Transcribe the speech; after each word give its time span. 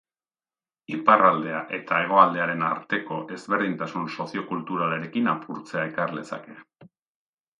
Iparraldea 0.93 1.59
eta 1.79 1.99
hegoaldearen 2.05 2.63
arteko 2.69 3.19
ezberdintasun 3.37 4.09
soziokulturalekin 4.15 5.31
apurtzea 5.35 5.87
ekar 5.93 6.19
lezake. 6.21 6.57